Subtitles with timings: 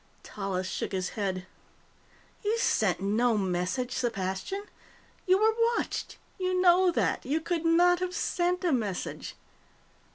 [0.23, 1.45] Tallis shook his head.
[2.43, 4.63] "You sent no message, Sepastian.
[5.27, 6.17] You were watched.
[6.39, 7.23] You know that.
[7.23, 9.35] You could not have sent a message."